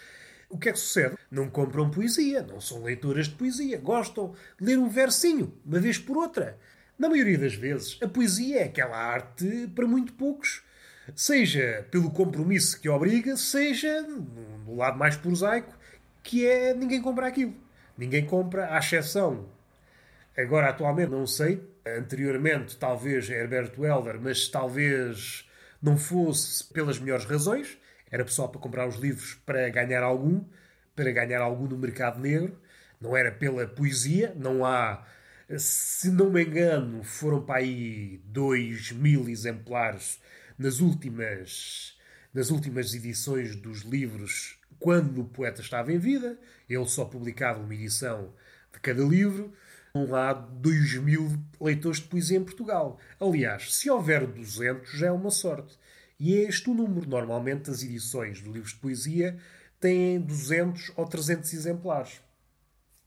O 0.48 0.58
que 0.58 0.68
é 0.68 0.72
que 0.72 0.78
sucede? 0.78 1.16
Não 1.30 1.48
compram 1.48 1.90
poesia, 1.90 2.42
não 2.42 2.60
são 2.60 2.82
leitoras 2.82 3.28
de 3.28 3.34
poesia, 3.34 3.78
gostam 3.78 4.34
de 4.58 4.66
ler 4.66 4.78
um 4.78 4.88
versinho, 4.88 5.54
uma 5.64 5.78
vez 5.78 5.98
por 5.98 6.16
outra. 6.16 6.58
Na 6.98 7.08
maioria 7.08 7.38
das 7.38 7.54
vezes, 7.54 7.98
a 8.02 8.08
poesia 8.08 8.60
é 8.60 8.64
aquela 8.64 8.96
arte 8.96 9.70
para 9.74 9.86
muito 9.86 10.12
poucos, 10.12 10.62
seja 11.14 11.86
pelo 11.90 12.10
compromisso 12.10 12.80
que 12.80 12.88
obriga, 12.88 13.36
seja 13.36 14.02
no 14.02 14.76
lado 14.76 14.98
mais 14.98 15.16
prosaico, 15.16 15.72
que 16.22 16.46
é 16.46 16.74
ninguém 16.74 17.00
compra 17.00 17.26
aquilo. 17.26 17.54
Ninguém 17.96 18.24
compra, 18.26 18.74
à 18.74 18.78
exceção. 18.78 19.48
Agora, 20.36 20.68
atualmente, 20.68 21.10
não 21.10 21.26
sei, 21.26 21.62
anteriormente 21.86 22.76
talvez 22.76 23.28
Herbert 23.28 23.72
Welder, 23.78 24.20
mas 24.20 24.48
talvez 24.48 25.48
não 25.80 25.96
fosse 25.96 26.64
pelas 26.72 26.98
melhores 26.98 27.24
razões. 27.24 27.78
Era 28.10 28.24
pessoal 28.24 28.48
para 28.48 28.60
comprar 28.60 28.88
os 28.88 28.96
livros 28.96 29.34
para 29.46 29.68
ganhar 29.68 30.02
algum, 30.02 30.44
para 30.94 31.10
ganhar 31.12 31.40
algum 31.40 31.66
no 31.66 31.78
mercado 31.78 32.20
negro. 32.20 32.58
Não 33.00 33.16
era 33.16 33.32
pela 33.32 33.66
poesia, 33.66 34.34
não 34.36 34.64
há, 34.64 35.06
se 35.56 36.10
não 36.10 36.30
me 36.30 36.44
engano, 36.44 37.02
foram 37.02 37.42
para 37.42 37.60
aí 37.60 38.20
2 38.26 38.92
mil 38.92 39.28
exemplares 39.28 40.20
nas 40.58 40.80
últimas, 40.80 41.96
nas 42.34 42.50
últimas 42.50 42.92
edições 42.92 43.56
dos 43.56 43.82
livros 43.82 44.58
quando 44.78 45.22
o 45.22 45.24
poeta 45.24 45.60
estava 45.60 45.92
em 45.92 45.98
vida. 45.98 46.38
Ele 46.68 46.86
só 46.86 47.04
publicava 47.04 47.60
uma 47.60 47.74
edição 47.74 48.34
de 48.72 48.80
cada 48.80 49.02
livro 49.02 49.52
não 49.94 50.14
há 50.14 50.32
2 50.32 50.98
mil 50.98 51.36
leitores 51.60 51.98
de 51.98 52.06
poesia 52.06 52.38
em 52.38 52.44
Portugal. 52.44 52.98
Aliás, 53.20 53.74
se 53.74 53.90
houver 53.90 54.26
200 54.26 54.90
já 54.90 55.08
é 55.08 55.12
uma 55.12 55.30
sorte. 55.30 55.78
E 56.18 56.36
é 56.36 56.42
este 56.42 56.68
o 56.68 56.74
número. 56.74 57.08
Normalmente 57.08 57.70
as 57.70 57.82
edições 57.82 58.38
de 58.38 58.50
livros 58.50 58.72
de 58.72 58.78
poesia 58.78 59.38
têm 59.80 60.20
200 60.20 60.92
ou 60.96 61.06
300 61.06 61.52
exemplares. 61.54 62.20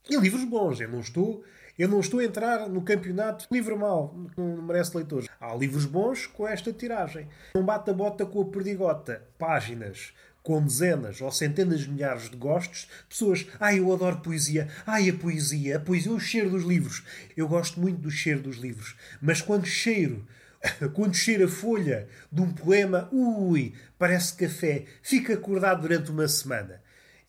E 0.09 0.17
livros 0.17 0.43
bons. 0.43 0.81
Eu 0.81 0.89
não 0.89 0.99
estou, 0.99 1.43
eu 1.77 1.87
não 1.87 1.99
estou 1.99 2.19
a 2.19 2.25
entrar 2.25 2.67
no 2.67 2.81
campeonato 2.81 3.47
livro 3.51 3.77
mau, 3.77 4.13
não 4.35 4.61
merece 4.63 4.97
leitores. 4.97 5.29
Há 5.39 5.55
livros 5.55 5.85
bons 5.85 6.25
com 6.25 6.47
esta 6.47 6.73
tiragem. 6.73 7.29
Não 7.55 7.63
bate 7.63 7.89
a 7.89 7.93
bota 7.93 8.25
com 8.25 8.41
a 8.41 8.45
perdigota. 8.45 9.25
Páginas 9.37 10.13
com 10.43 10.62
dezenas 10.62 11.21
ou 11.21 11.31
centenas 11.31 11.81
de 11.81 11.89
milhares 11.89 12.29
de 12.29 12.35
gostos, 12.35 12.88
pessoas, 13.07 13.47
ai, 13.59 13.75
ah, 13.75 13.77
eu 13.77 13.93
adoro 13.93 14.17
poesia, 14.17 14.67
ai, 14.85 15.09
a 15.09 15.13
poesia, 15.13 15.77
a 15.77 15.79
poesia, 15.79 16.12
o 16.12 16.19
cheiro 16.19 16.51
dos 16.51 16.63
livros. 16.63 17.03
Eu 17.35 17.47
gosto 17.47 17.79
muito 17.79 18.00
do 18.00 18.12
cheiro 18.12 18.41
dos 18.41 18.57
livros, 18.57 18.95
mas 19.21 19.41
quando 19.41 19.65
cheiro, 19.65 20.27
quando 20.93 21.15
cheiro 21.15 21.45
a 21.45 21.47
folha 21.47 22.09
de 22.29 22.41
um 22.41 22.51
poema, 22.51 23.07
ui, 23.12 23.73
parece 23.97 24.33
café, 24.33 24.83
fica 25.01 25.33
acordado 25.33 25.81
durante 25.81 26.12
uma 26.12 26.27
semana. 26.27 26.81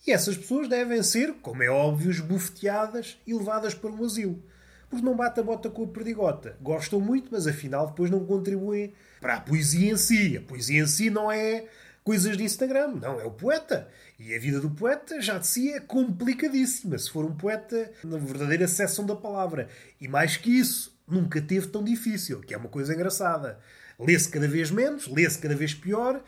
E 0.06 0.10
essas 0.10 0.36
pessoas 0.36 0.68
devem 0.68 1.02
ser, 1.02 1.34
como 1.34 1.62
é 1.62 1.70
óbvio, 1.70 2.10
esbufeteadas 2.10 3.16
e 3.26 3.32
levadas 3.32 3.72
para 3.74 3.90
um 3.90 4.04
asilo. 4.04 4.42
Porque 4.90 5.04
não 5.04 5.16
bate 5.16 5.40
a 5.40 5.42
bota 5.42 5.70
com 5.70 5.84
a 5.84 5.86
perdigota. 5.86 6.56
Gostam 6.60 7.00
muito, 7.00 7.28
mas 7.32 7.46
afinal 7.46 7.86
depois 7.86 8.10
não 8.10 8.26
contribuem 8.26 8.92
para 9.18 9.36
a 9.36 9.40
poesia 9.40 9.92
em 9.92 9.96
si. 9.96 10.36
A 10.36 10.42
poesia 10.42 10.82
em 10.82 10.86
si 10.86 11.08
não 11.08 11.32
é 11.32 11.64
coisas 12.04 12.36
de 12.36 12.44
Instagram. 12.44 12.96
Não, 13.00 13.18
é 13.18 13.24
o 13.24 13.30
poeta. 13.30 13.88
E 14.18 14.34
a 14.34 14.38
vida 14.38 14.60
do 14.60 14.70
poeta 14.70 15.20
já 15.20 15.38
de 15.38 15.46
si 15.46 15.72
é 15.72 15.80
complicadíssima. 15.80 16.98
Se 16.98 17.10
for 17.10 17.24
um 17.24 17.34
poeta 17.34 17.90
na 18.04 18.18
verdadeira 18.18 18.68
seção 18.68 19.06
da 19.06 19.16
palavra. 19.16 19.68
E 20.00 20.06
mais 20.06 20.36
que 20.36 20.50
isso, 20.50 20.96
nunca 21.08 21.40
teve 21.40 21.66
tão 21.68 21.82
difícil, 21.82 22.40
que 22.40 22.54
é 22.54 22.56
uma 22.56 22.68
coisa 22.68 22.94
engraçada. 22.94 23.58
Lê-se 23.98 24.28
cada 24.28 24.46
vez 24.46 24.70
menos, 24.70 25.08
lê-se 25.08 25.38
cada 25.38 25.56
vez 25.56 25.72
pior. 25.74 26.22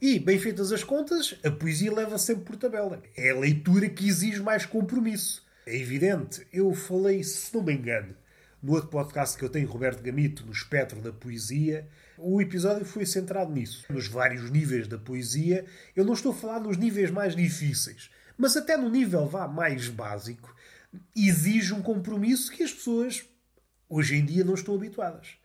E, 0.00 0.18
bem 0.18 0.38
feitas 0.38 0.72
as 0.72 0.82
contas, 0.82 1.38
a 1.44 1.50
poesia 1.50 1.92
leva 1.92 2.16
sempre 2.16 2.44
por 2.44 2.56
tabela. 2.56 3.02
É 3.14 3.30
a 3.30 3.38
leitura 3.38 3.88
que 3.88 4.08
exige 4.08 4.40
mais 4.40 4.64
compromisso. 4.64 5.46
É 5.66 5.76
evidente, 5.76 6.46
eu 6.50 6.72
falei, 6.72 7.22
se 7.22 7.54
não 7.54 7.62
me 7.62 7.74
engano, 7.74 8.16
no 8.62 8.72
outro 8.72 8.90
podcast 8.90 9.38
que 9.38 9.44
eu 9.44 9.48
tenho, 9.48 9.68
Roberto 9.68 10.02
Gamito, 10.02 10.44
no 10.44 10.52
espectro 10.52 11.00
da 11.00 11.12
poesia, 11.12 11.88
o 12.18 12.42
episódio 12.42 12.84
foi 12.84 13.06
centrado 13.06 13.50
nisso. 13.50 13.86
Nos 13.88 14.06
vários 14.06 14.50
níveis 14.50 14.86
da 14.86 14.98
poesia, 14.98 15.64
eu 15.96 16.04
não 16.04 16.12
estou 16.12 16.32
a 16.32 16.34
falar 16.34 16.60
nos 16.60 16.76
níveis 16.76 17.10
mais 17.10 17.34
difíceis, 17.34 18.10
mas 18.36 18.56
até 18.56 18.76
no 18.76 18.90
nível 18.90 19.26
vá 19.26 19.48
mais 19.48 19.88
básico, 19.88 20.54
exige 21.16 21.72
um 21.72 21.80
compromisso 21.80 22.52
que 22.52 22.62
as 22.62 22.72
pessoas 22.72 23.24
hoje 23.88 24.16
em 24.16 24.24
dia 24.24 24.44
não 24.44 24.54
estão 24.54 24.74
habituadas. 24.74 25.38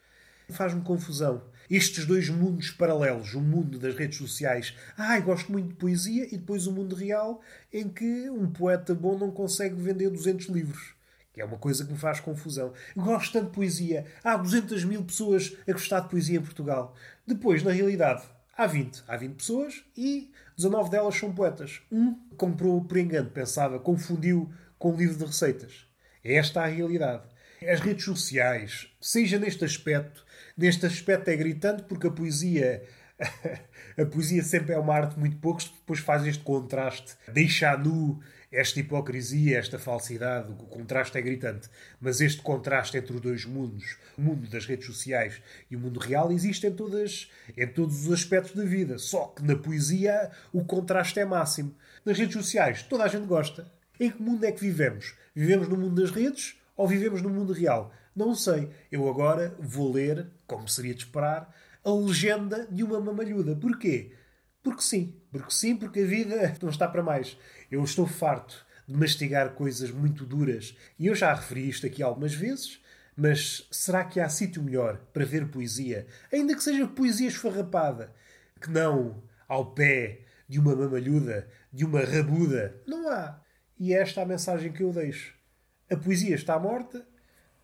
Faz-me 0.50 0.82
confusão. 0.82 1.42
Estes 1.70 2.06
dois 2.06 2.30
mundos 2.30 2.70
paralelos, 2.70 3.34
o 3.34 3.42
mundo 3.42 3.80
das 3.80 3.96
redes 3.96 4.18
sociais, 4.18 4.76
ai, 4.96 5.22
gosto 5.22 5.52
muito 5.52 5.70
de 5.70 5.76
poesia, 5.76 6.28
e 6.28 6.38
depois 6.38 6.68
o 6.68 6.72
mundo 6.72 6.96
real, 6.96 7.42
em 7.74 7.90
que 7.90 8.30
um 8.30 8.52
poeta 8.52 8.94
bom 8.94 9.18
não 9.18 9.32
consegue 9.32 9.76
vender 9.76 10.10
200 10.12 10.48
livros 10.48 10.95
que 11.36 11.42
é 11.42 11.46
uma 11.46 11.58
coisa 11.58 11.84
que 11.84 11.92
me 11.92 11.98
faz 11.98 12.22
confusão. 12.22 12.72
Gosto 12.96 13.34
tanto 13.34 13.48
de 13.48 13.52
poesia. 13.52 14.06
Há 14.24 14.38
200 14.38 14.86
mil 14.86 15.04
pessoas 15.04 15.54
a 15.68 15.72
gostar 15.74 16.00
de 16.00 16.10
poesia 16.10 16.38
em 16.38 16.42
Portugal. 16.42 16.96
Depois, 17.28 17.62
na 17.62 17.72
realidade, 17.72 18.24
há 18.58 18.66
20. 18.66 19.04
Há 19.06 19.18
20 19.18 19.36
pessoas 19.36 19.84
e 19.98 20.32
19 20.56 20.90
delas 20.90 21.14
são 21.14 21.34
poetas. 21.34 21.82
Um 21.92 22.14
comprou 22.38 22.82
por 22.86 22.98
engano, 22.98 23.30
pensava, 23.30 23.78
confundiu 23.78 24.50
com 24.80 24.94
um 24.94 24.96
livro 24.96 25.18
de 25.18 25.26
receitas. 25.26 25.86
É 26.24 26.36
esta 26.36 26.62
a 26.62 26.68
realidade. 26.68 27.24
As 27.68 27.82
redes 27.82 28.06
sociais, 28.06 28.88
seja 29.02 29.38
neste 29.38 29.66
aspecto, 29.66 30.26
neste 30.58 30.86
aspecto 30.86 31.28
é 31.28 31.36
gritante 31.36 31.84
porque 31.84 32.08
a 32.08 32.12
poesia 32.12 32.82
a 34.00 34.06
poesia 34.06 34.42
sempre 34.42 34.74
é 34.74 34.80
uma 34.80 34.94
arte 34.94 35.20
muito 35.20 35.36
poucos, 35.38 35.66
depois 35.66 36.00
faz 36.00 36.26
este 36.26 36.44
contraste, 36.44 37.16
deixa 37.34 37.76
nu 37.78 38.22
esta 38.56 38.80
hipocrisia, 38.80 39.60
esta 39.60 39.78
falsidade, 39.78 40.50
o 40.50 40.56
contraste 40.56 41.18
é 41.18 41.22
gritante. 41.22 41.70
Mas 42.00 42.22
este 42.22 42.42
contraste 42.42 42.98
entre 42.98 43.14
os 43.14 43.22
dois 43.22 43.46
mundos, 43.46 43.98
o 44.18 44.22
mundo 44.22 44.50
das 44.50 44.66
redes 44.66 44.86
sociais 44.86 45.42
e 45.70 45.76
o 45.76 45.80
mundo 45.80 46.00
real, 46.00 46.32
existe 46.32 46.66
em, 46.66 46.72
todas, 46.72 47.30
em 47.56 47.68
todos 47.68 48.06
os 48.06 48.14
aspectos 48.14 48.56
da 48.56 48.64
vida. 48.64 48.98
Só 48.98 49.26
que 49.26 49.44
na 49.44 49.56
poesia 49.56 50.32
o 50.54 50.64
contraste 50.64 51.20
é 51.20 51.26
máximo. 51.26 51.76
Nas 52.06 52.18
redes 52.18 52.34
sociais 52.34 52.82
toda 52.84 53.04
a 53.04 53.08
gente 53.08 53.26
gosta. 53.26 53.70
Em 54.00 54.10
que 54.10 54.22
mundo 54.22 54.44
é 54.46 54.52
que 54.52 54.62
vivemos? 54.62 55.16
Vivemos 55.34 55.68
no 55.68 55.78
mundo 55.78 56.02
das 56.02 56.12
redes 56.12 56.56
ou 56.78 56.88
vivemos 56.88 57.22
no 57.22 57.30
mundo 57.30 57.52
real? 57.54 57.94
Não 58.16 58.34
sei. 58.34 58.70
Eu 58.92 59.10
agora 59.10 59.54
vou 59.60 59.92
ler, 59.92 60.28
como 60.48 60.68
seria 60.68 60.94
de 60.94 61.04
esperar, 61.04 61.54
a 61.84 61.92
legenda 61.92 62.68
de 62.72 62.84
uma 62.84 63.00
mamalhuda. 63.00 63.56
Porquê? 63.56 64.14
Porque 64.64 64.82
sim. 64.82 65.14
Porque 65.32 65.52
sim, 65.52 65.76
porque 65.76 66.00
a 66.00 66.06
vida 66.06 66.56
não 66.62 66.70
está 66.70 66.88
para 66.88 67.04
mais. 67.04 67.38
Eu 67.72 67.84
estou 67.84 68.08
farto 68.08 68.66
de 68.88 68.96
mastigar 68.96 69.52
coisas 69.52 69.92
muito 69.92 70.26
duras. 70.26 70.76
E 70.98 71.08
eu 71.08 71.16
já 71.16 71.34
referi 71.34 71.68
isto 71.68 71.86
aqui 71.86 72.04
algumas 72.04 72.34
vezes, 72.34 72.82
mas 73.16 73.68
será 73.72 74.04
que 74.04 74.20
há 74.20 74.30
sítio 74.30 74.62
melhor 74.62 74.98
para 75.14 75.26
ver 75.26 75.48
poesia? 75.48 76.08
Ainda 76.32 76.56
que 76.56 76.64
seja 76.64 76.88
poesia 76.88 77.28
esfarrapada, 77.28 78.14
que 78.62 78.70
não 78.70 79.24
ao 79.48 79.74
pé 79.74 80.22
de 80.48 80.60
uma 80.60 80.76
mamalhuda, 80.76 81.48
de 81.72 81.86
uma 81.86 82.02
rabuda. 82.02 82.82
Não 82.86 83.10
há. 83.10 83.40
E 83.80 83.94
é 83.94 84.02
esta 84.02 84.22
a 84.22 84.26
mensagem 84.26 84.72
que 84.72 84.84
eu 84.84 84.94
deixo. 84.94 85.34
A 85.90 85.96
poesia 85.96 86.36
está 86.36 86.58
morta. 86.60 87.06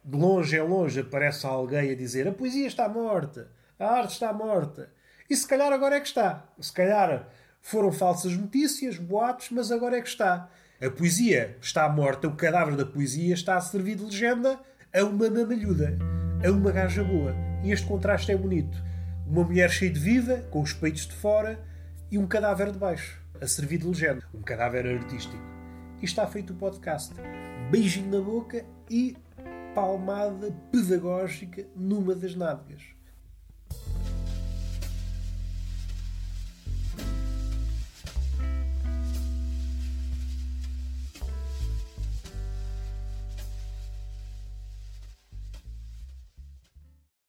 De 0.04 0.18
longe 0.18 0.56
em 0.56 0.62
longe 0.62 1.00
aparece 1.00 1.46
alguém 1.46 1.92
a 1.92 1.96
dizer 1.96 2.28
a 2.28 2.32
poesia 2.32 2.66
está 2.66 2.90
morta, 2.90 3.52
a 3.78 3.86
arte 3.86 4.14
está 4.14 4.34
morta. 4.34 4.92
E 5.30 5.36
se 5.36 5.48
calhar 5.48 5.72
agora 5.72 5.96
é 5.96 6.00
que 6.00 6.08
está. 6.08 6.52
Se 6.60 6.74
calhar 6.74 7.30
foram 7.62 7.92
falsas 7.92 8.36
notícias, 8.36 8.98
boatos, 8.98 9.50
mas 9.52 9.72
agora 9.72 9.98
é 9.98 10.02
que 10.02 10.10
está. 10.10 10.50
A 10.82 10.90
poesia 10.90 11.58
está 11.62 11.88
morta, 11.88 12.28
o 12.28 12.36
cadáver 12.36 12.76
da 12.76 12.86
poesia 12.86 13.34
está 13.34 13.56
a 13.56 13.62
servir 13.62 13.96
de 13.96 14.04
legenda 14.04 14.60
a 14.94 15.04
uma 15.04 15.30
mamalhuda, 15.30 15.98
a 16.44 16.52
uma 16.52 16.72
gaja 16.72 17.04
boa. 17.04 17.36
E 17.64 17.72
este 17.72 17.86
contraste 17.88 18.32
é 18.32 18.36
bonito. 18.36 18.78
Uma 19.28 19.44
mulher 19.44 19.70
cheia 19.70 19.92
de 19.92 20.00
vida, 20.00 20.48
com 20.50 20.62
os 20.62 20.74
peitos 20.74 21.08
de 21.08 21.14
fora, 21.14 21.64
e 22.12 22.18
um 22.18 22.28
cadáver 22.28 22.72
de 22.72 22.80
baixo, 22.80 23.22
a 23.40 23.48
servir 23.48 23.78
de 23.78 23.88
legenda. 23.88 24.24
Um 24.34 24.42
cadáver 24.42 24.86
artístico. 24.88 25.42
E 26.02 26.06
está 26.06 26.26
feito 26.26 26.52
o 26.52 26.56
podcast. 26.56 27.14
Beijinho 27.70 28.10
na 28.10 28.20
boca 28.20 28.66
e 28.90 29.16
palmada 29.74 30.52
pedagógica 30.72 31.66
numa 31.76 32.16
das 32.16 32.36
nádegas. 32.36 32.82